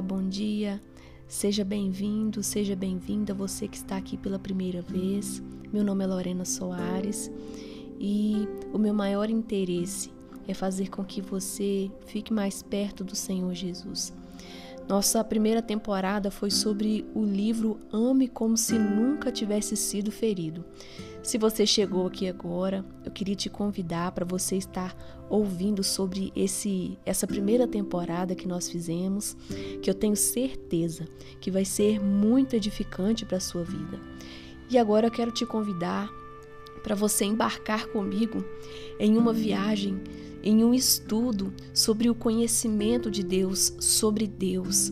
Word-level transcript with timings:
Bom 0.00 0.28
dia. 0.28 0.80
Seja 1.28 1.64
bem-vindo, 1.64 2.42
seja 2.42 2.74
bem-vinda 2.74 3.34
você 3.34 3.68
que 3.68 3.76
está 3.76 3.96
aqui 3.96 4.16
pela 4.16 4.38
primeira 4.38 4.80
vez. 4.80 5.42
Meu 5.72 5.84
nome 5.84 6.02
é 6.02 6.06
Lorena 6.06 6.44
Soares 6.44 7.30
e 7.98 8.48
o 8.72 8.78
meu 8.78 8.94
maior 8.94 9.28
interesse 9.28 10.10
é 10.48 10.54
fazer 10.54 10.88
com 10.88 11.04
que 11.04 11.20
você 11.20 11.90
fique 12.06 12.32
mais 12.32 12.62
perto 12.62 13.04
do 13.04 13.14
Senhor 13.14 13.52
Jesus. 13.54 14.12
Nossa 14.90 15.22
primeira 15.22 15.62
temporada 15.62 16.32
foi 16.32 16.50
sobre 16.50 17.08
o 17.14 17.24
livro 17.24 17.78
Ame 17.92 18.26
como 18.26 18.56
se 18.56 18.76
nunca 18.76 19.30
tivesse 19.30 19.76
sido 19.76 20.10
ferido. 20.10 20.64
Se 21.22 21.38
você 21.38 21.64
chegou 21.64 22.08
aqui 22.08 22.26
agora, 22.26 22.84
eu 23.04 23.12
queria 23.12 23.36
te 23.36 23.48
convidar 23.48 24.10
para 24.10 24.24
você 24.24 24.56
estar 24.56 24.92
ouvindo 25.28 25.84
sobre 25.84 26.32
esse 26.34 26.98
essa 27.06 27.24
primeira 27.24 27.68
temporada 27.68 28.34
que 28.34 28.48
nós 28.48 28.68
fizemos, 28.68 29.36
que 29.80 29.88
eu 29.88 29.94
tenho 29.94 30.16
certeza 30.16 31.06
que 31.40 31.52
vai 31.52 31.64
ser 31.64 32.00
muito 32.00 32.56
edificante 32.56 33.24
para 33.24 33.36
a 33.36 33.40
sua 33.40 33.62
vida. 33.62 33.96
E 34.68 34.76
agora 34.76 35.06
eu 35.06 35.12
quero 35.12 35.30
te 35.30 35.46
convidar 35.46 36.10
para 36.82 36.94
você 36.94 37.24
embarcar 37.24 37.86
comigo 37.88 38.44
em 38.98 39.16
uma 39.16 39.32
viagem 39.32 40.00
em 40.42 40.64
um 40.64 40.72
estudo 40.72 41.52
sobre 41.74 42.08
o 42.08 42.14
conhecimento 42.14 43.10
de 43.10 43.22
Deus, 43.22 43.74
sobre 43.78 44.26
Deus, 44.26 44.90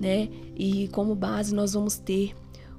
né? 0.00 0.28
E 0.56 0.88
como 0.88 1.14
base 1.14 1.54
nós 1.54 1.72
vamos 1.72 1.96
ter 1.96 2.34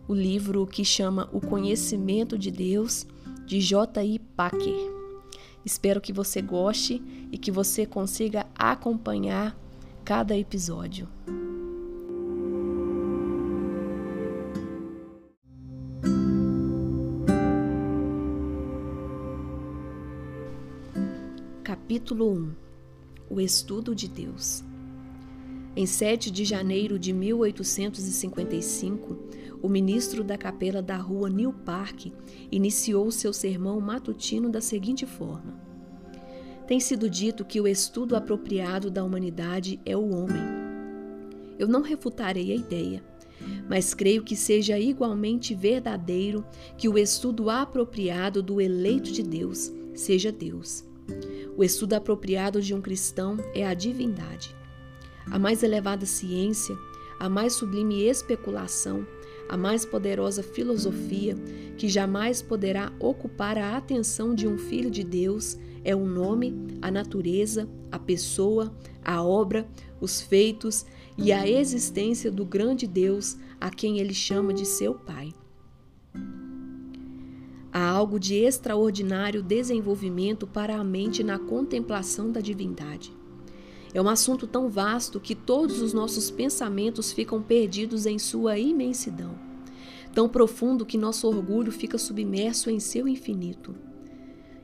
o 0.08 0.14
livro 0.14 0.68
que 0.68 0.84
chama 0.84 1.30
O 1.32 1.40
Conhecimento 1.40 2.38
de 2.38 2.52
Deus, 2.52 3.06
de 3.46 3.60
J.I. 3.60 4.20
Packer. 4.36 4.92
Espero 5.66 6.02
que 6.02 6.14
você 6.14 6.42
goste 6.42 7.02
e 7.32 7.38
que 7.38 7.52
você 7.52 7.86
consiga 7.86 8.46
acompanhar 8.56 9.58
cada 10.04 10.38
episódio. 10.38 11.08
Capítulo 21.92 22.32
1 22.32 22.56
O 23.30 23.42
Estudo 23.42 23.94
de 23.94 24.08
Deus 24.08 24.64
Em 25.76 25.86
7 25.86 26.32
de 26.32 26.46
janeiro 26.46 26.98
de 26.98 27.12
1855, 27.12 29.20
o 29.62 29.68
ministro 29.68 30.24
da 30.24 30.38
capela 30.38 30.82
da 30.82 30.96
rua 30.96 31.30
New 31.30 31.52
Park 31.52 32.06
iniciou 32.50 33.12
seu 33.12 33.34
sermão 33.34 33.82
matutino 33.82 34.50
da 34.50 34.62
seguinte 34.62 35.06
forma: 35.06 35.60
Tem 36.66 36.80
sido 36.80 37.10
dito 37.10 37.44
que 37.44 37.60
o 37.60 37.68
estudo 37.68 38.16
apropriado 38.16 38.90
da 38.90 39.04
humanidade 39.04 39.78
é 39.86 39.98
o 39.98 40.16
homem. 40.16 40.44
Eu 41.60 41.68
não 41.68 41.82
refutarei 41.82 42.54
a 42.54 42.56
ideia, 42.56 43.04
mas 43.68 43.94
creio 43.94 44.24
que 44.24 44.38
seja 44.38 44.80
igualmente 44.80 45.54
verdadeiro 45.54 46.46
que 46.78 46.88
o 46.88 46.98
estudo 46.98 47.50
apropriado 47.50 48.42
do 48.42 48.62
eleito 48.62 49.12
de 49.12 49.24
Deus 49.24 49.70
seja 49.94 50.32
Deus. 50.32 50.90
O 51.58 51.64
estudo 51.64 51.94
apropriado 51.94 52.62
de 52.62 52.74
um 52.74 52.82
cristão 52.82 53.38
é 53.54 53.66
a 53.66 53.74
divindade. 53.74 54.56
A 55.26 55.38
mais 55.38 55.64
elevada 55.64 56.06
ciência, 56.06 56.76
a 57.20 57.30
mais 57.30 57.54
sublime 57.54 58.04
especulação, 58.04 59.06
a 59.48 59.58
mais 59.58 59.86
poderosa 59.86 60.42
filosofia 60.42 61.36
que 61.78 61.90
jamais 61.90 62.42
poderá 62.42 62.92
ocupar 63.00 63.58
a 63.58 63.76
atenção 63.76 64.34
de 64.34 64.48
um 64.48 64.58
filho 64.58 64.90
de 64.90 65.04
Deus 65.04 65.58
é 65.84 65.96
o 65.96 66.06
nome, 66.06 66.56
a 66.82 66.90
natureza, 66.90 67.68
a 67.92 68.00
pessoa, 68.00 68.74
a 69.04 69.24
obra, 69.24 69.68
os 70.00 70.22
feitos 70.22 70.86
e 71.18 71.32
a 71.32 71.48
existência 71.48 72.32
do 72.32 72.46
grande 72.46 72.88
Deus 72.88 73.38
a 73.60 73.70
quem 73.70 74.00
ele 74.00 74.14
chama 74.14 74.54
de 74.54 74.66
seu 74.66 74.96
Pai. 74.96 75.34
Algo 78.02 78.20
de 78.20 78.34
extraordinário 78.34 79.44
desenvolvimento 79.44 80.48
para 80.48 80.76
a 80.76 80.84
mente 80.84 81.24
na 81.24 81.38
contemplação 81.38 82.32
da 82.32 82.42
divindade. 82.42 83.14
É 83.94 84.02
um 84.02 84.10
assunto 84.10 84.48
tão 84.48 84.68
vasto 84.68 85.20
que 85.20 85.36
todos 85.36 85.84
os 85.84 85.94
nossos 85.94 86.32
pensamentos 86.32 87.12
ficam 87.12 87.44
perdidos 87.44 88.08
em 88.08 88.18
sua 88.18 88.58
imensidão, 88.58 89.36
tão 90.16 90.28
profundo 90.28 90.84
que 90.84 90.98
nosso 90.98 91.28
orgulho 91.28 91.72
fica 91.72 92.00
submerso 92.00 92.72
em 92.72 92.80
seu 92.80 93.08
infinito. 93.08 93.76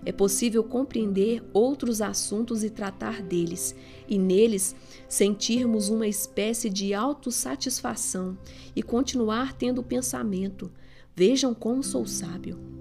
É 0.04 0.12
possível 0.12 0.64
compreender 0.64 1.44
outros 1.54 2.02
assuntos 2.02 2.64
e 2.64 2.72
tratar 2.72 3.22
deles, 3.22 3.76
e 4.10 4.18
neles 4.18 4.76
sentirmos 5.08 5.90
uma 5.90 6.08
espécie 6.08 6.72
de 6.72 6.92
autossatisfação 6.92 8.36
e 8.76 8.82
continuar 8.82 9.54
tendo 9.54 9.84
pensamento: 9.84 10.72
vejam 11.16 11.54
como 11.54 11.84
sou 11.84 12.04
sábio. 12.08 12.77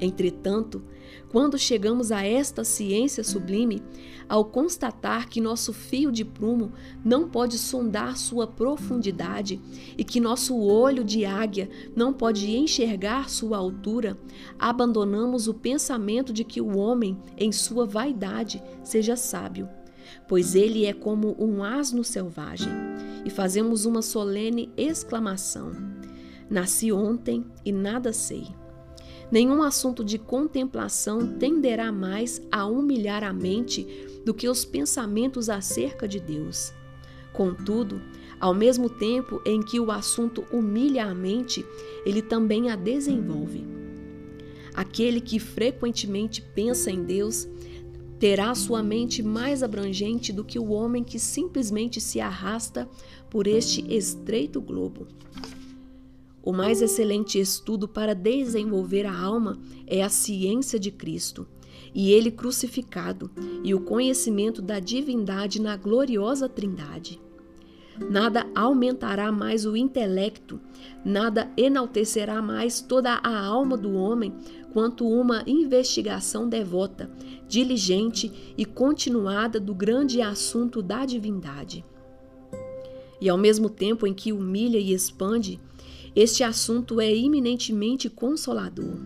Entretanto, 0.00 0.82
quando 1.28 1.58
chegamos 1.58 2.10
a 2.10 2.24
esta 2.24 2.64
ciência 2.64 3.22
sublime, 3.22 3.82
ao 4.28 4.44
constatar 4.44 5.28
que 5.28 5.40
nosso 5.40 5.72
fio 5.72 6.10
de 6.10 6.24
prumo 6.24 6.72
não 7.04 7.28
pode 7.28 7.58
sondar 7.58 8.16
sua 8.16 8.46
profundidade 8.46 9.60
e 9.96 10.02
que 10.02 10.20
nosso 10.20 10.56
olho 10.58 11.04
de 11.04 11.24
águia 11.24 11.68
não 11.94 12.12
pode 12.12 12.50
enxergar 12.50 13.28
sua 13.28 13.58
altura, 13.58 14.18
abandonamos 14.58 15.46
o 15.46 15.54
pensamento 15.54 16.32
de 16.32 16.44
que 16.44 16.60
o 16.60 16.78
homem, 16.78 17.16
em 17.36 17.52
sua 17.52 17.84
vaidade, 17.84 18.62
seja 18.82 19.16
sábio, 19.16 19.68
pois 20.26 20.54
ele 20.54 20.84
é 20.84 20.92
como 20.92 21.36
um 21.38 21.62
asno 21.62 22.02
selvagem, 22.02 22.72
e 23.24 23.30
fazemos 23.30 23.84
uma 23.84 24.02
solene 24.02 24.72
exclamação: 24.76 25.72
Nasci 26.48 26.90
ontem 26.90 27.44
e 27.64 27.70
nada 27.70 28.12
sei. 28.12 28.48
Nenhum 29.30 29.62
assunto 29.62 30.04
de 30.04 30.18
contemplação 30.18 31.34
tenderá 31.38 31.92
mais 31.92 32.42
a 32.50 32.66
humilhar 32.66 33.22
a 33.22 33.32
mente 33.32 33.86
do 34.24 34.34
que 34.34 34.48
os 34.48 34.64
pensamentos 34.64 35.48
acerca 35.48 36.08
de 36.08 36.18
Deus. 36.18 36.72
Contudo, 37.32 38.02
ao 38.40 38.52
mesmo 38.52 38.90
tempo 38.90 39.40
em 39.46 39.62
que 39.62 39.78
o 39.78 39.92
assunto 39.92 40.44
humilha 40.50 41.06
a 41.06 41.14
mente, 41.14 41.64
ele 42.04 42.20
também 42.20 42.70
a 42.70 42.76
desenvolve. 42.76 43.64
Aquele 44.74 45.20
que 45.20 45.38
frequentemente 45.38 46.42
pensa 46.42 46.90
em 46.90 47.04
Deus 47.04 47.48
terá 48.18 48.54
sua 48.54 48.82
mente 48.82 49.22
mais 49.22 49.62
abrangente 49.62 50.32
do 50.32 50.44
que 50.44 50.58
o 50.58 50.70
homem 50.70 51.04
que 51.04 51.18
simplesmente 51.18 52.00
se 52.00 52.20
arrasta 52.20 52.88
por 53.30 53.46
este 53.46 53.82
estreito 53.94 54.60
globo. 54.60 55.06
O 56.42 56.52
mais 56.52 56.80
excelente 56.80 57.38
estudo 57.38 57.86
para 57.86 58.14
desenvolver 58.14 59.04
a 59.04 59.18
alma 59.18 59.58
é 59.86 60.02
a 60.02 60.08
ciência 60.08 60.78
de 60.78 60.90
Cristo 60.90 61.46
e 61.94 62.12
ele 62.12 62.30
crucificado 62.30 63.30
e 63.62 63.74
o 63.74 63.80
conhecimento 63.80 64.62
da 64.62 64.78
divindade 64.78 65.60
na 65.60 65.76
gloriosa 65.76 66.48
Trindade. 66.48 67.20
Nada 68.08 68.46
aumentará 68.54 69.30
mais 69.30 69.66
o 69.66 69.76
intelecto, 69.76 70.58
nada 71.04 71.50
enaltecerá 71.56 72.40
mais 72.40 72.80
toda 72.80 73.12
a 73.22 73.44
alma 73.44 73.76
do 73.76 73.92
homem 73.92 74.32
quanto 74.72 75.06
uma 75.06 75.42
investigação 75.46 76.48
devota, 76.48 77.10
diligente 77.46 78.54
e 78.56 78.64
continuada 78.64 79.60
do 79.60 79.74
grande 79.74 80.22
assunto 80.22 80.80
da 80.80 81.04
divindade. 81.04 81.84
E 83.20 83.28
ao 83.28 83.36
mesmo 83.36 83.68
tempo 83.68 84.06
em 84.06 84.14
que 84.14 84.32
humilha 84.32 84.78
e 84.78 84.94
expande, 84.94 85.60
este 86.14 86.42
assunto 86.42 87.00
é 87.00 87.14
eminentemente 87.14 88.08
consolador. 88.08 88.98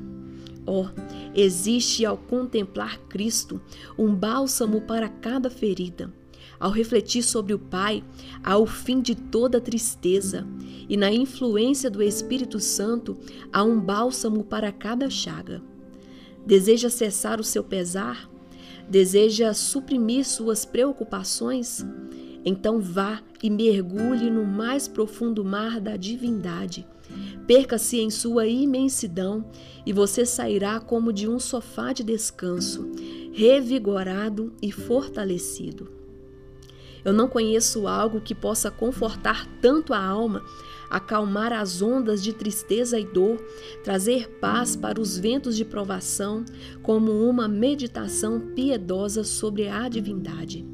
Oh, 0.66 0.87
existe 1.34 2.06
ao 2.06 2.16
contemplar 2.16 2.98
Cristo 3.09 3.60
um 3.98 4.15
bálsamo 4.15 4.81
para 4.81 5.08
cada 5.08 5.50
ferida. 5.50 6.12
Ao 6.58 6.70
refletir 6.70 7.23
sobre 7.23 7.52
o 7.52 7.58
Pai, 7.58 8.02
há 8.43 8.56
o 8.56 8.67
fim 8.67 9.00
de 9.00 9.14
toda 9.14 9.61
tristeza, 9.61 10.46
e 10.88 10.96
na 10.96 11.12
influência 11.12 11.90
do 11.90 12.02
Espírito 12.02 12.61
Santo 12.61 13.17
há 13.52 13.62
um 13.62 13.79
bálsamo 13.79 14.44
para 14.44 14.73
cada 14.73 15.11
chaga. 15.11 15.62
Deseja 16.46 16.88
cessar 16.88 17.40
o 17.40 17.44
seu 17.44 17.64
pesar? 17.64 18.31
Deseja 18.88 19.52
suprimir 19.52 20.25
suas 20.25 20.64
preocupações? 20.64 21.84
Então 22.44 22.81
vá 22.81 23.23
e 23.43 23.49
mergulhe 23.49 24.31
no 24.31 24.44
mais 24.44 24.87
profundo 24.87 25.44
mar 25.44 25.81
da 25.81 25.96
divindade 25.96 26.87
Perca-se 27.46 28.00
em 28.00 28.11
sua 28.11 28.46
imensidão 28.46 29.44
e 29.85 29.93
você 29.93 30.25
sairá 30.25 30.81
como 30.81 31.12
de 31.12 31.29
um 31.29 31.38
sofá 31.38 31.93
de 31.93 32.02
descanso, 32.02 32.91
revigorado 33.32 34.52
e 34.62 34.73
fortalecido. 34.73 35.93
Eu 37.05 37.12
não 37.12 37.29
conheço 37.29 37.87
algo 37.87 38.23
que 38.23 38.35
possa 38.35 38.70
confortar 38.70 39.46
tanto 39.61 39.93
a 39.93 40.02
alma, 40.02 40.43
acalmar 40.88 41.52
as 41.52 41.82
ondas 41.82 42.23
de 42.23 42.32
tristeza 42.32 42.99
e 42.99 43.05
dor, 43.05 43.37
trazer 43.82 44.38
paz 44.41 44.75
para 44.75 44.99
os 44.99 45.19
ventos 45.19 45.55
de 45.55 45.67
provação, 45.67 46.46
como 46.82 47.12
uma 47.29 47.46
meditação 47.46 48.41
piedosa 48.55 49.23
sobre 49.23 49.69
a 49.69 49.87
divindade. 49.87 50.74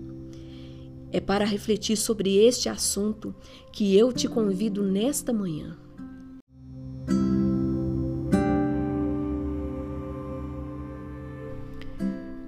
É 1.12 1.20
para 1.20 1.44
refletir 1.44 1.96
sobre 1.96 2.36
este 2.36 2.68
assunto 2.68 3.34
que 3.72 3.96
eu 3.96 4.12
te 4.12 4.28
convido 4.28 4.82
nesta 4.82 5.32
manhã. 5.32 5.76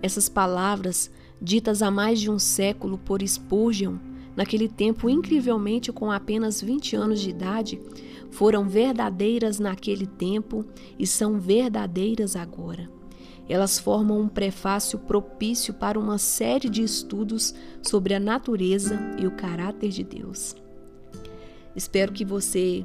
Essas 0.03 0.29
palavras, 0.29 1.11
ditas 1.41 1.81
há 1.81 1.91
mais 1.91 2.21
de 2.21 2.31
um 2.31 2.39
século 2.39 2.99
por 2.99 3.27
Spurgeon, 3.27 3.97
naquele 4.35 4.69
tempo 4.69 5.09
incrivelmente 5.09 5.93
com 5.93 6.11
apenas 6.11 6.61
20 6.61 6.97
anos 6.97 7.21
de 7.21 7.31
idade, 7.31 7.81
foram 8.31 8.69
verdadeiras 8.69 9.59
naquele 9.59 10.07
tempo 10.07 10.65
e 10.99 11.07
são 11.07 11.39
verdadeiras 11.39 12.35
agora. 12.35 13.02
Elas 13.53 13.79
formam 13.79 14.19
um 14.19 14.29
prefácio 14.29 14.99
propício 14.99 15.75
para 15.75 15.99
uma 15.99 16.17
série 16.17 16.71
de 16.71 16.83
estudos 16.83 17.55
sobre 17.83 18.15
a 18.15 18.19
natureza 18.19 18.99
e 19.19 19.27
o 19.27 19.31
caráter 19.31 19.91
de 19.91 20.03
Deus. 20.03 20.57
Espero 21.77 22.15
que 22.15 22.25
você 22.25 22.83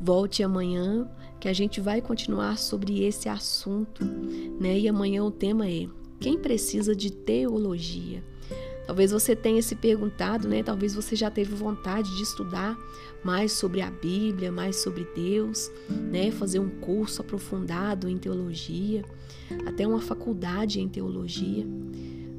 volte 0.00 0.42
amanhã, 0.42 1.06
que 1.38 1.46
a 1.46 1.52
gente 1.52 1.78
vai 1.78 2.00
continuar 2.00 2.56
sobre 2.56 3.04
esse 3.04 3.28
assunto, 3.28 4.02
né? 4.58 4.78
E 4.78 4.88
amanhã 4.88 5.22
o 5.22 5.30
tema 5.30 5.68
é 5.68 5.86
quem 6.18 6.38
precisa 6.38 6.96
de 6.96 7.12
teologia? 7.12 8.24
Talvez 8.88 9.10
você 9.10 9.36
tenha 9.36 9.60
se 9.60 9.74
perguntado, 9.74 10.48
né? 10.48 10.62
Talvez 10.62 10.94
você 10.94 11.14
já 11.14 11.30
teve 11.30 11.54
vontade 11.54 12.16
de 12.16 12.22
estudar 12.22 12.74
mais 13.22 13.52
sobre 13.52 13.82
a 13.82 13.90
Bíblia, 13.90 14.50
mais 14.50 14.76
sobre 14.76 15.06
Deus, 15.14 15.70
né? 15.90 16.30
Fazer 16.30 16.58
um 16.58 16.70
curso 16.80 17.20
aprofundado 17.20 18.08
em 18.08 18.16
teologia, 18.16 19.04
até 19.66 19.86
uma 19.86 20.00
faculdade 20.00 20.80
em 20.80 20.88
teologia. 20.88 21.66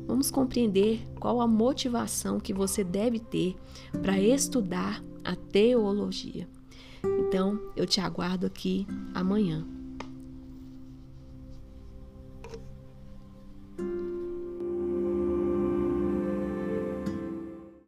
Vamos 0.07 0.31
compreender 0.31 1.00
qual 1.19 1.40
a 1.40 1.46
motivação 1.46 2.40
que 2.40 2.51
você 2.51 2.84
deve 2.84 3.19
ter 3.19 3.56
para 4.01 4.19
estudar 4.19 5.04
a 5.24 5.36
teologia. 5.36 6.48
Então, 7.28 7.60
eu 7.75 7.86
te 7.86 8.01
aguardo 8.01 8.48
aqui 8.48 8.88
amanhã. 9.13 9.68